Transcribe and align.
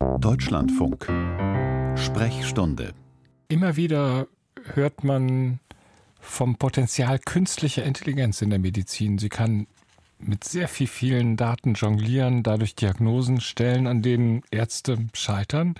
Deutschlandfunk 0.00 1.06
Sprechstunde 1.94 2.94
Immer 3.48 3.76
wieder 3.76 4.28
hört 4.72 5.04
man 5.04 5.60
vom 6.20 6.56
Potenzial 6.56 7.18
künstlicher 7.18 7.84
Intelligenz 7.84 8.40
in 8.40 8.48
der 8.48 8.58
Medizin. 8.58 9.18
Sie 9.18 9.28
kann 9.28 9.66
mit 10.18 10.44
sehr 10.44 10.68
viel 10.68 10.86
vielen 10.86 11.36
Daten 11.36 11.74
jonglieren, 11.74 12.42
dadurch 12.42 12.74
Diagnosen 12.74 13.42
stellen, 13.42 13.86
an 13.86 14.00
denen 14.00 14.42
Ärzte 14.50 14.96
scheitern. 15.12 15.74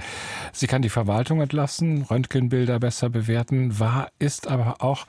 Sie 0.53 0.67
kann 0.67 0.83
die 0.83 0.91
Verwaltung 0.91 1.41
entlassen, 1.41 2.03
Röntgenbilder 2.03 2.79
besser 2.79 3.09
bewerten. 3.09 3.79
Wahr 3.79 4.11
ist 4.19 4.49
aber 4.49 4.83
auch, 4.83 5.07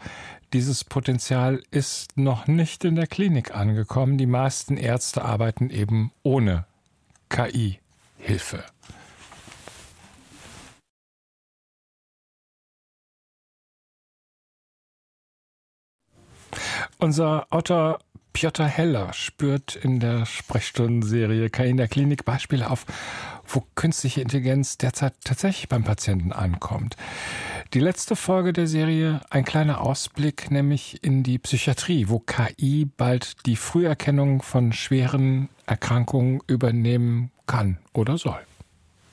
dieses 0.53 0.85
Potenzial 0.85 1.61
ist 1.69 2.17
noch 2.17 2.47
nicht 2.47 2.85
in 2.85 2.95
der 2.95 3.07
Klinik 3.07 3.55
angekommen. 3.55 4.17
Die 4.17 4.25
meisten 4.25 4.77
Ärzte 4.77 5.25
arbeiten 5.25 5.69
eben 5.69 6.11
ohne 6.23 6.65
KI-Hilfe. 7.29 8.63
Unser 17.03 17.47
Autor 17.49 17.97
Piotr 18.31 18.67
Heller 18.67 19.11
spürt 19.13 19.75
in 19.75 19.99
der 19.99 20.27
Sprechstundenserie 20.27 21.49
KI 21.49 21.71
in 21.71 21.77
der 21.77 21.87
Klinik 21.87 22.25
Beispiele 22.25 22.69
auf, 22.69 22.85
wo 23.47 23.63
künstliche 23.73 24.21
Intelligenz 24.21 24.77
derzeit 24.77 25.15
tatsächlich 25.23 25.67
beim 25.67 25.83
Patienten 25.83 26.31
ankommt. 26.31 26.97
Die 27.73 27.79
letzte 27.79 28.15
Folge 28.15 28.53
der 28.53 28.67
Serie 28.67 29.19
ein 29.31 29.45
kleiner 29.45 29.81
Ausblick, 29.81 30.51
nämlich 30.51 31.03
in 31.03 31.23
die 31.23 31.39
Psychiatrie, 31.39 32.07
wo 32.07 32.19
KI 32.19 32.85
bald 32.85 33.47
die 33.47 33.55
Früherkennung 33.55 34.43
von 34.43 34.71
schweren 34.71 35.49
Erkrankungen 35.65 36.41
übernehmen 36.45 37.31
kann 37.47 37.79
oder 37.93 38.19
soll. 38.19 38.41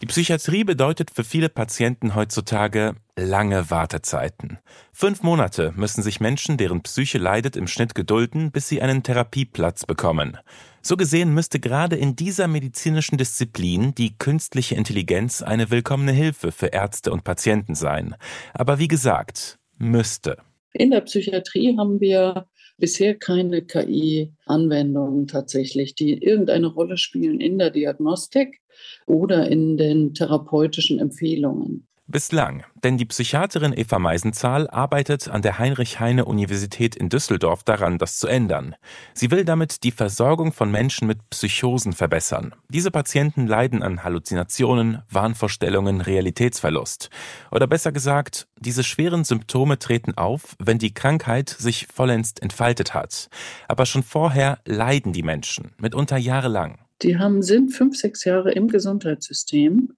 Die 0.03 0.07
Psychiatrie 0.07 0.63
bedeutet 0.63 1.11
für 1.11 1.25
viele 1.25 1.49
Patienten 1.49 2.15
heutzutage 2.15 2.97
lange 3.19 3.71
Wartezeiten. 3.71 4.59
Fünf 4.93 5.23
Monate 5.23 5.73
müssen 5.77 6.03
sich 6.03 6.21
Menschen, 6.21 6.57
deren 6.57 6.83
Psyche 6.83 7.19
leidet, 7.19 7.57
im 7.57 7.67
Schnitt 7.67 7.95
gedulden, 7.95 8.53
bis 8.53 8.69
sie 8.69 8.81
einen 8.81 9.03
Therapieplatz 9.03 9.85
bekommen. 9.85 10.39
So 10.83 10.97
gesehen 10.97 11.35
müsste 11.35 11.59
gerade 11.59 11.97
in 11.97 12.15
dieser 12.15 12.47
medizinischen 12.47 13.19
Disziplin 13.19 13.95
die 13.95 14.17
künstliche 14.17 14.77
Intelligenz 14.77 15.43
eine 15.43 15.71
willkommene 15.71 16.13
Hilfe 16.13 16.53
für 16.53 16.69
Ärzte 16.69 17.11
und 17.11 17.25
Patienten 17.25 17.75
sein. 17.75 18.15
Aber 18.55 18.79
wie 18.79 18.89
gesagt, 18.89 19.59
müsste. 19.79 20.37
In 20.73 20.93
der 20.93 21.01
Psychiatrie 21.01 21.77
haben 21.77 22.01
wir 22.01 22.47
bisher 22.79 23.17
keine 23.17 23.63
KI-Anwendungen 23.63 25.27
tatsächlich, 25.27 25.97
die 25.97 26.23
irgendeine 26.23 26.69
Rolle 26.69 26.97
spielen 26.97 27.41
in 27.41 27.59
der 27.59 27.71
Diagnostik 27.71 28.61
oder 29.07 29.49
in 29.49 29.77
den 29.77 30.15
therapeutischen 30.15 31.01
Empfehlungen. 31.01 31.88
Bislang, 32.11 32.65
denn 32.83 32.97
die 32.97 33.05
Psychiaterin 33.05 33.75
Eva 33.77 33.99
Meisenzahl 33.99 34.67
arbeitet 34.71 35.29
an 35.29 35.43
der 35.43 35.59
Heinrich-Heine-Universität 35.59 36.97
in 36.97 37.11
Düsseldorf 37.11 37.65
daran, 37.65 37.99
das 37.99 38.17
zu 38.17 38.27
ändern. 38.29 38.77
Sie 39.13 39.31
will 39.31 39.45
damit 39.45 39.85
die 39.85 39.91
Versorgung 39.91 40.55
von 40.55 40.71
Menschen 40.71 41.07
mit 41.07 41.19
Psychosen 41.29 41.93
verbessern. 41.93 42.55
Diese 42.71 42.91
Patienten 42.91 43.47
leiden 43.47 43.83
an 43.83 44.05
Halluzinationen, 44.05 45.03
Wahnvorstellungen, 45.11 46.01
Realitätsverlust. 46.01 47.11
Oder 47.51 47.67
besser 47.67 47.93
gesagt, 47.93 48.49
diese 48.59 48.85
schweren 48.85 49.25
Symptome 49.25 49.79
treten 49.79 50.17
auf, 50.17 50.57
wenn 50.59 50.79
die 50.79 50.95
Krankheit 50.95 51.51
sich 51.51 51.89
vollends 51.93 52.33
entfaltet 52.41 52.95
hat. 52.95 53.29
Aber 53.69 53.85
schon 53.85 54.03
vorher 54.03 54.61
leiden 54.65 55.13
die 55.13 55.23
Menschen, 55.23 55.73
mitunter 55.77 56.17
jahrelang. 56.17 56.79
Die 57.03 57.19
haben, 57.19 57.43
sind 57.43 57.75
fünf, 57.75 57.99
sechs 57.99 58.25
Jahre 58.25 58.53
im 58.53 58.69
Gesundheitssystem 58.69 59.93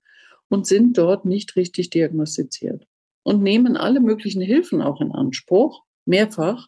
und 0.51 0.67
sind 0.67 0.99
dort 0.99 1.25
nicht 1.25 1.57
richtig 1.57 1.89
diagnostiziert 1.89 2.87
und 3.23 3.43
nehmen 3.43 3.77
alle 3.77 4.01
möglichen 4.01 4.43
Hilfen 4.43 4.83
auch 4.83 5.01
in 5.01 5.13
Anspruch, 5.13 5.85
mehrfach. 6.05 6.67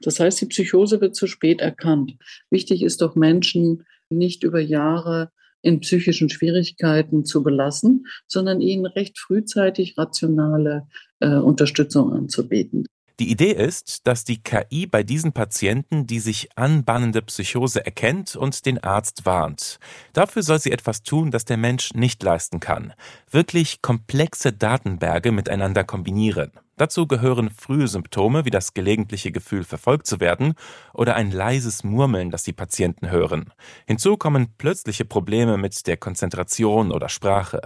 Das 0.00 0.18
heißt, 0.18 0.40
die 0.40 0.46
Psychose 0.46 1.00
wird 1.02 1.14
zu 1.14 1.26
spät 1.26 1.60
erkannt. 1.60 2.14
Wichtig 2.48 2.82
ist 2.82 3.02
doch, 3.02 3.14
Menschen 3.14 3.84
nicht 4.08 4.42
über 4.44 4.60
Jahre 4.60 5.30
in 5.62 5.80
psychischen 5.80 6.30
Schwierigkeiten 6.30 7.24
zu 7.24 7.42
belassen, 7.42 8.06
sondern 8.26 8.62
ihnen 8.62 8.86
recht 8.86 9.18
frühzeitig 9.18 9.98
rationale 9.98 10.86
äh, 11.18 11.34
Unterstützung 11.34 12.12
anzubieten. 12.12 12.86
Die 13.20 13.30
Idee 13.30 13.52
ist, 13.52 14.06
dass 14.06 14.24
die 14.24 14.42
KI 14.42 14.86
bei 14.86 15.02
diesen 15.02 15.32
Patienten 15.32 16.06
die 16.06 16.20
sich 16.20 16.48
anbahnende 16.56 17.20
Psychose 17.20 17.84
erkennt 17.84 18.34
und 18.34 18.64
den 18.64 18.82
Arzt 18.82 19.26
warnt. 19.26 19.78
Dafür 20.14 20.42
soll 20.42 20.58
sie 20.58 20.72
etwas 20.72 21.02
tun, 21.02 21.30
das 21.30 21.44
der 21.44 21.58
Mensch 21.58 21.92
nicht 21.92 22.22
leisten 22.22 22.60
kann. 22.60 22.94
Wirklich 23.30 23.82
komplexe 23.82 24.54
Datenberge 24.54 25.32
miteinander 25.32 25.84
kombinieren. 25.84 26.52
Dazu 26.78 27.06
gehören 27.06 27.50
frühe 27.50 27.88
Symptome 27.88 28.46
wie 28.46 28.50
das 28.50 28.72
gelegentliche 28.72 29.32
Gefühl, 29.32 29.64
verfolgt 29.64 30.06
zu 30.06 30.18
werden 30.18 30.54
oder 30.94 31.14
ein 31.14 31.30
leises 31.30 31.84
Murmeln, 31.84 32.30
das 32.30 32.44
die 32.44 32.54
Patienten 32.54 33.10
hören. 33.10 33.52
Hinzu 33.86 34.16
kommen 34.16 34.54
plötzliche 34.56 35.04
Probleme 35.04 35.58
mit 35.58 35.86
der 35.86 35.98
Konzentration 35.98 36.90
oder 36.90 37.10
Sprache. 37.10 37.60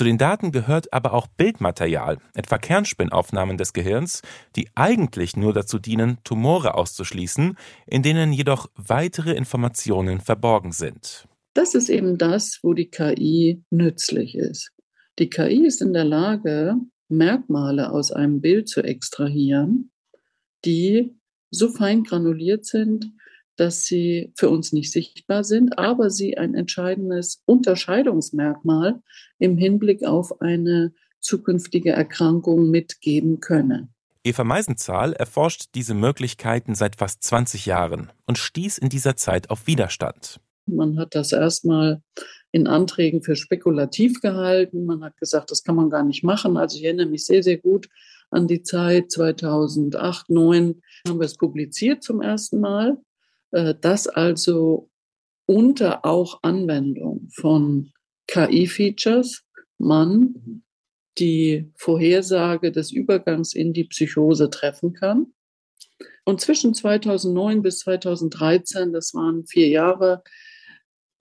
Zu 0.00 0.04
den 0.04 0.16
Daten 0.16 0.50
gehört 0.50 0.94
aber 0.94 1.12
auch 1.12 1.26
Bildmaterial, 1.26 2.16
etwa 2.32 2.56
Kernspinnaufnahmen 2.56 3.58
des 3.58 3.74
Gehirns, 3.74 4.22
die 4.56 4.70
eigentlich 4.74 5.36
nur 5.36 5.52
dazu 5.52 5.78
dienen, 5.78 6.16
Tumore 6.24 6.72
auszuschließen, 6.72 7.54
in 7.86 8.02
denen 8.02 8.32
jedoch 8.32 8.70
weitere 8.76 9.32
Informationen 9.34 10.20
verborgen 10.20 10.72
sind. 10.72 11.28
Das 11.52 11.74
ist 11.74 11.90
eben 11.90 12.16
das, 12.16 12.60
wo 12.62 12.72
die 12.72 12.88
KI 12.88 13.62
nützlich 13.68 14.36
ist. 14.36 14.70
Die 15.18 15.28
KI 15.28 15.66
ist 15.66 15.82
in 15.82 15.92
der 15.92 16.04
Lage, 16.04 16.76
Merkmale 17.10 17.92
aus 17.92 18.10
einem 18.10 18.40
Bild 18.40 18.70
zu 18.70 18.82
extrahieren, 18.82 19.90
die 20.64 21.14
so 21.50 21.68
fein 21.68 22.04
granuliert 22.04 22.64
sind, 22.64 23.12
dass 23.60 23.84
sie 23.84 24.32
für 24.36 24.48
uns 24.48 24.72
nicht 24.72 24.90
sichtbar 24.90 25.44
sind, 25.44 25.78
aber 25.78 26.08
sie 26.08 26.38
ein 26.38 26.54
entscheidendes 26.54 27.42
Unterscheidungsmerkmal 27.44 29.02
im 29.38 29.58
Hinblick 29.58 30.02
auf 30.02 30.40
eine 30.40 30.94
zukünftige 31.20 31.90
Erkrankung 31.90 32.70
mitgeben 32.70 33.40
können. 33.40 33.92
Eva 34.24 34.44
Meisenzahl 34.44 35.12
erforscht 35.12 35.66
diese 35.74 35.92
Möglichkeiten 35.92 36.74
seit 36.74 36.96
fast 36.96 37.22
20 37.22 37.66
Jahren 37.66 38.10
und 38.26 38.38
stieß 38.38 38.78
in 38.78 38.88
dieser 38.88 39.16
Zeit 39.16 39.50
auf 39.50 39.66
Widerstand. 39.66 40.40
Man 40.64 40.98
hat 40.98 41.14
das 41.14 41.32
erstmal 41.32 42.02
in 42.52 42.66
Anträgen 42.66 43.22
für 43.22 43.36
spekulativ 43.36 44.22
gehalten. 44.22 44.86
Man 44.86 45.04
hat 45.04 45.18
gesagt, 45.18 45.50
das 45.50 45.64
kann 45.64 45.76
man 45.76 45.90
gar 45.90 46.02
nicht 46.02 46.24
machen. 46.24 46.56
Also 46.56 46.78
ich 46.78 46.84
erinnere 46.84 47.06
mich 47.06 47.26
sehr, 47.26 47.42
sehr 47.42 47.58
gut 47.58 47.88
an 48.30 48.46
die 48.46 48.62
Zeit 48.62 49.10
2008, 49.10 50.26
2009 50.28 50.82
haben 51.06 51.18
wir 51.18 51.26
es 51.26 51.36
publiziert 51.36 52.02
zum 52.02 52.22
ersten 52.22 52.60
Mal. 52.60 52.96
Äh, 53.52 53.74
dass 53.80 54.06
also 54.06 54.90
unter 55.46 56.04
auch 56.04 56.40
Anwendung 56.42 57.28
von 57.34 57.92
KI-Features 58.28 59.42
man 59.78 60.62
die 61.18 61.72
Vorhersage 61.76 62.70
des 62.70 62.92
Übergangs 62.92 63.54
in 63.54 63.72
die 63.72 63.84
Psychose 63.84 64.48
treffen 64.50 64.92
kann. 64.92 65.32
Und 66.24 66.40
zwischen 66.40 66.74
2009 66.74 67.62
bis 67.62 67.80
2013, 67.80 68.92
das 68.92 69.12
waren 69.14 69.44
vier 69.46 69.68
Jahre, 69.68 70.22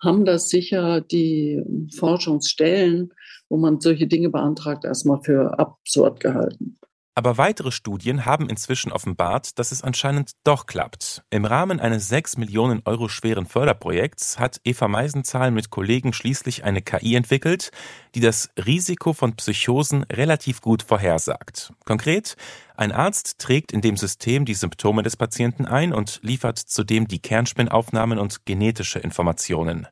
haben 0.02 0.26
das 0.26 0.50
sicher 0.50 1.02
die 1.02 1.62
Forschungsstellen, 1.98 3.12
wo 3.50 3.58
man 3.58 3.82
solche 3.82 4.08
Dinge 4.08 4.30
beantragt, 4.30 4.86
erstmal 4.86 5.22
für 5.24 5.58
absurd 5.58 6.20
gehalten. 6.20 6.78
Aber 7.20 7.38
weitere 7.38 7.74
Studien 7.74 8.24
haben 8.24 8.48
inzwischen 8.48 8.94
offenbart, 8.94 9.60
dass 9.60 9.74
es 9.74 9.82
anscheinend 9.82 10.32
doch 10.46 10.68
klappt. 10.68 11.22
Im 11.32 11.44
Rahmen 11.44 11.82
eines 11.82 12.08
6 12.08 12.38
Millionen 12.38 12.82
Euro 12.86 13.10
schweren 13.10 13.46
Förderprojekts 13.46 14.40
hat 14.40 14.62
Eva 14.64 14.88
Meisenzahl 14.88 15.52
mit 15.52 15.70
Kollegen 15.70 16.14
schließlich 16.14 16.64
eine 16.64 16.82
KI 16.82 17.16
entwickelt, 17.16 17.72
die 18.16 18.22
das 18.22 18.52
Risiko 18.56 19.12
von 19.12 19.36
Psychosen 19.36 20.04
relativ 20.04 20.62
gut 20.62 20.82
vorhersagt. 20.82 21.74
Konkret, 21.84 22.38
ein 22.80 22.94
Arzt 22.94 23.40
trägt 23.40 23.74
in 23.74 23.82
dem 23.82 23.98
System 23.98 24.46
die 24.46 24.54
Symptome 24.54 25.04
des 25.04 25.18
Patienten 25.18 25.66
ein 25.66 25.92
und 25.92 26.22
liefert 26.24 26.58
zudem 26.58 27.10
die 27.10 27.20
Kernspinnaufnahmen 27.20 28.18
und 28.18 28.46
genetische 28.46 29.00
Informationen. 29.00 29.88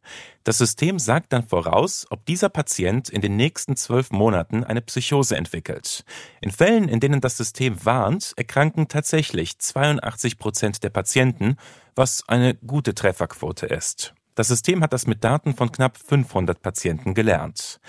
Das 0.46 0.60
System 0.60 0.98
sagt 0.98 1.34
dann 1.34 1.46
voraus, 1.46 2.08
ob 2.12 2.26
dieser 2.26 2.48
Patient 2.48 3.10
in 3.10 3.20
den 3.20 3.36
nächsten 3.36 3.76
zwölf 3.76 4.12
Monaten 4.12 4.64
eine 4.64 4.80
Psychose 4.80 5.36
entwickelt. 5.36 6.06
In 6.40 6.50
Fällen, 6.50 6.88
in 6.88 7.02
denen 7.02 7.20
das 7.20 7.36
System 7.36 7.84
warnt, 7.84 8.32
erkranken 8.38 8.88
tatsächlich 8.88 9.60
82 9.60 10.38
Prozent 10.38 10.82
der 10.82 10.90
Patienten, 10.90 11.58
was 11.94 12.24
eine 12.30 12.56
gute 12.56 12.96
Trefferquote 12.96 13.66
ist. 13.66 14.14
Das 14.36 14.48
System 14.48 14.82
hat 14.82 14.94
das 14.94 15.08
mit 15.08 15.26
Daten 15.26 15.56
von 15.56 15.74
knapp 15.74 15.98
500 15.98 16.62
Patienten 16.62 17.16
gelernt. 17.16 17.82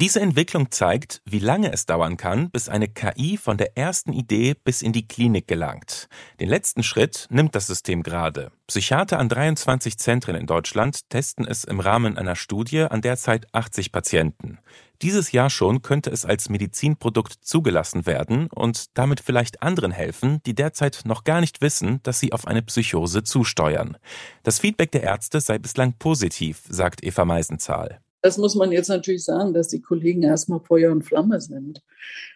Diese 0.00 0.22
Entwicklung 0.22 0.70
zeigt, 0.70 1.20
wie 1.26 1.40
lange 1.40 1.70
es 1.74 1.84
dauern 1.84 2.16
kann, 2.16 2.50
bis 2.50 2.70
eine 2.70 2.88
KI 2.88 3.36
von 3.36 3.58
der 3.58 3.76
ersten 3.76 4.14
Idee 4.14 4.54
bis 4.54 4.80
in 4.80 4.94
die 4.94 5.06
Klinik 5.06 5.46
gelangt. 5.46 6.08
Den 6.40 6.48
letzten 6.48 6.82
Schritt 6.82 7.26
nimmt 7.28 7.54
das 7.54 7.66
System 7.66 8.02
gerade. 8.02 8.50
Psychiater 8.66 9.18
an 9.18 9.28
23 9.28 9.98
Zentren 9.98 10.36
in 10.36 10.46
Deutschland 10.46 11.10
testen 11.10 11.46
es 11.46 11.64
im 11.64 11.80
Rahmen 11.80 12.16
einer 12.16 12.34
Studie 12.34 12.80
an 12.80 13.02
derzeit 13.02 13.46
80 13.52 13.92
Patienten. 13.92 14.58
Dieses 15.02 15.32
Jahr 15.32 15.50
schon 15.50 15.82
könnte 15.82 16.08
es 16.08 16.24
als 16.24 16.48
Medizinprodukt 16.48 17.34
zugelassen 17.42 18.06
werden 18.06 18.46
und 18.54 18.96
damit 18.96 19.20
vielleicht 19.20 19.62
anderen 19.62 19.92
helfen, 19.92 20.42
die 20.46 20.54
derzeit 20.54 21.02
noch 21.04 21.24
gar 21.24 21.42
nicht 21.42 21.60
wissen, 21.60 22.02
dass 22.04 22.20
sie 22.20 22.32
auf 22.32 22.46
eine 22.46 22.62
Psychose 22.62 23.22
zusteuern. 23.22 23.98
Das 24.44 24.60
Feedback 24.60 24.92
der 24.92 25.02
Ärzte 25.02 25.42
sei 25.42 25.58
bislang 25.58 25.92
positiv, 25.98 26.62
sagt 26.70 27.04
Eva 27.04 27.26
Meisenzahl. 27.26 28.00
Das 28.22 28.36
muss 28.36 28.54
man 28.54 28.72
jetzt 28.72 28.88
natürlich 28.88 29.24
sagen, 29.24 29.54
dass 29.54 29.68
die 29.68 29.80
Kollegen 29.80 30.22
erstmal 30.22 30.60
Feuer 30.60 30.92
und 30.92 31.02
Flamme 31.02 31.40
sind. 31.40 31.82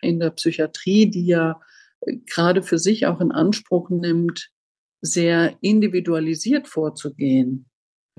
In 0.00 0.18
der 0.18 0.30
Psychiatrie, 0.30 1.10
die 1.10 1.26
ja 1.26 1.60
äh, 2.00 2.16
gerade 2.26 2.62
für 2.62 2.78
sich 2.78 3.06
auch 3.06 3.20
in 3.20 3.32
Anspruch 3.32 3.90
nimmt, 3.90 4.50
sehr 5.02 5.56
individualisiert 5.60 6.66
vorzugehen, 6.66 7.66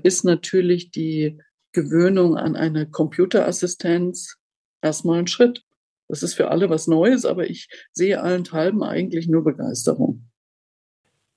ist 0.02 0.24
natürlich 0.24 0.90
die 0.90 1.40
Gewöhnung 1.72 2.36
an 2.36 2.54
eine 2.54 2.88
Computerassistenz 2.88 4.36
erstmal 4.82 5.18
ein 5.18 5.26
Schritt. 5.26 5.64
Das 6.08 6.22
ist 6.22 6.34
für 6.34 6.48
alle 6.50 6.70
was 6.70 6.86
Neues, 6.86 7.24
aber 7.24 7.50
ich 7.50 7.68
sehe 7.92 8.22
allenthalben 8.22 8.82
eigentlich 8.82 9.26
nur 9.26 9.42
Begeisterung. 9.42 10.30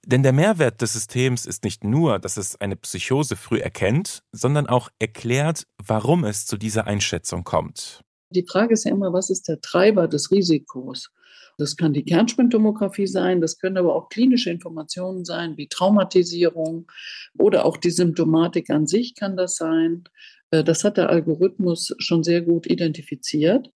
Denn 0.06 0.24
der 0.24 0.34
Mehrwert 0.34 0.82
des 0.82 0.94
Systems 0.94 1.46
ist 1.46 1.64
nicht 1.64 1.84
nur, 1.84 2.20
dass 2.20 2.38
es 2.38 2.60
eine 2.60 2.76
Psychose 2.76 3.36
früh 3.36 3.60
erkennt, 3.60 4.24
sondern 4.32 4.68
auch 4.68 4.90
erklärt, 5.00 5.68
warum 5.78 6.24
es 6.24 6.46
zu 6.46 6.58
dieser 6.58 6.88
Einschätzung 6.88 7.44
kommt. 7.44 8.02
Die 8.32 8.46
Frage 8.46 8.74
ist 8.74 8.86
ja 8.86 8.92
immer, 8.92 9.12
was 9.12 9.30
ist 9.30 9.48
der 9.48 9.60
Treiber 9.60 10.08
des 10.08 10.32
Risikos? 10.32 11.12
Das 11.58 11.76
kann 11.76 11.94
die 11.94 12.06
Kernspintomographie 12.06 13.08
sein, 13.08 13.42
das 13.42 13.60
können 13.60 13.78
aber 13.78 13.94
auch 13.94 14.08
klinische 14.08 14.50
Informationen 14.50 15.26
sein, 15.26 15.58
wie 15.58 15.68
Traumatisierung 15.68 16.90
oder 17.38 17.66
auch 17.66 17.76
die 17.76 17.92
Symptomatik 17.92 18.70
an 18.70 18.88
sich 18.88 19.14
kann 19.16 19.36
das 19.36 19.58
sein. 19.58 20.06
Äh, 20.52 20.64
das 20.64 20.84
hat 20.86 20.98
der 20.98 21.10
Algorithmus 21.10 21.94
schon 21.98 22.24
sehr 22.24 22.42
gut 22.42 22.66
identifiziert. 22.66 23.72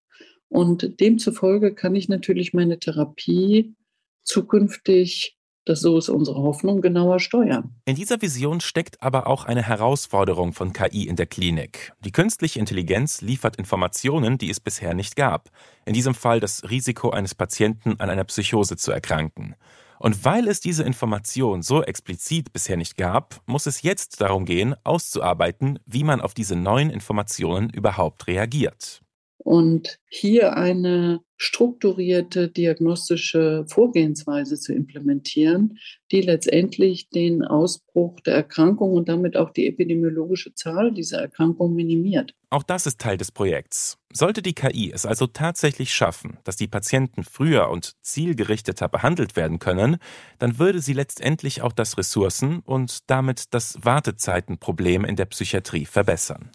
Und 0.48 1.00
demzufolge 1.02 1.74
kann 1.74 1.96
ich 1.96 2.08
natürlich 2.08 2.54
meine 2.54 2.80
Therapie 2.80 3.76
zukünftig 4.24 5.36
das 5.66 5.80
so 5.80 5.98
ist 5.98 6.10
unsere 6.10 6.42
Hoffnung, 6.42 6.82
genauer 6.82 7.20
steuern. 7.20 7.76
In 7.86 7.96
dieser 7.96 8.22
Vision 8.22 8.60
steckt 8.60 9.02
aber 9.02 9.28
auch 9.28 9.46
eine 9.46 9.64
Herausforderung 9.64 10.54
von 10.54 10.74
KI 10.74 11.08
in 11.08 11.16
der 11.16 11.26
Klinik. 11.26 11.94
Die 12.04 12.12
künstliche 12.12 12.60
Intelligenz 12.60 13.22
liefert 13.22 13.56
Informationen, 13.56 14.38
die 14.38 14.50
es 14.50 14.60
bisher 14.60 14.94
nicht 14.94 15.16
gab. 15.16 15.50
In 15.86 15.94
diesem 15.94 16.16
Fall 16.16 16.40
das 16.40 16.70
Risiko 16.70 17.12
eines 17.12 17.36
Patienten 17.36 18.00
an 18.00 18.10
einer 18.10 18.26
Psychose 18.26 18.78
zu 18.78 18.92
erkranken. 18.92 19.56
Und 20.00 20.26
weil 20.26 20.50
es 20.50 20.60
diese 20.60 20.84
Information 20.84 21.62
so 21.62 21.82
explizit 21.82 22.52
bisher 22.52 22.76
nicht 22.76 22.98
gab, 22.98 23.40
muss 23.46 23.68
es 23.68 23.84
jetzt 23.84 24.20
darum 24.20 24.44
gehen, 24.44 24.76
auszuarbeiten, 24.84 25.80
wie 25.86 26.04
man 26.04 26.20
auf 26.20 26.34
diese 26.34 26.58
neuen 26.58 26.90
Informationen 26.90 27.70
überhaupt 27.70 28.28
reagiert. 28.28 29.03
Und 29.44 30.00
hier 30.10 30.56
eine 30.56 31.20
strukturierte 31.36 32.48
diagnostische 32.48 33.66
Vorgehensweise 33.68 34.58
zu 34.58 34.74
implementieren, 34.74 35.78
die 36.12 36.22
letztendlich 36.22 37.10
den 37.10 37.44
Ausbruch 37.44 38.22
der 38.22 38.36
Erkrankung 38.36 38.94
und 38.94 39.10
damit 39.10 39.36
auch 39.36 39.50
die 39.50 39.68
epidemiologische 39.68 40.54
Zahl 40.54 40.94
dieser 40.94 41.20
Erkrankung 41.20 41.76
minimiert. 41.76 42.34
Auch 42.50 42.64
das 42.64 42.86
ist 42.86 43.02
Teil 43.02 43.18
des 43.18 43.32
Projekts. 43.32 43.98
Sollte 44.14 44.42
die 44.42 44.54
KI 44.54 44.92
es 44.94 45.06
also 45.06 45.28
tatsächlich 45.28 45.94
schaffen, 45.94 46.38
dass 46.46 46.56
die 46.56 46.68
Patienten 46.68 47.24
früher 47.24 47.70
und 47.70 47.96
zielgerichteter 48.02 48.88
behandelt 48.88 49.36
werden 49.36 49.60
können, 49.60 49.98
dann 50.40 50.60
würde 50.60 50.80
sie 50.80 50.94
letztendlich 50.94 51.62
auch 51.62 51.74
das 51.74 51.98
Ressourcen 51.98 52.60
und 52.60 53.10
damit 53.10 53.54
das 53.54 53.78
Wartezeitenproblem 53.82 55.04
in 55.04 55.18
der 55.18 55.26
Psychiatrie 55.26 55.86
verbessern. 55.86 56.52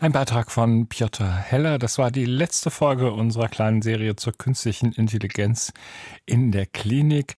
Ein 0.00 0.12
Beitrag 0.12 0.50
von 0.50 0.86
Piotr 0.86 1.30
Heller. 1.32 1.78
Das 1.78 1.98
war 1.98 2.10
die 2.10 2.24
letzte 2.24 2.70
Folge 2.70 3.12
unserer 3.12 3.48
kleinen 3.48 3.80
Serie 3.80 4.16
zur 4.16 4.32
künstlichen 4.32 4.92
Intelligenz 4.92 5.72
in 6.26 6.52
der 6.52 6.66
Klinik. 6.66 7.36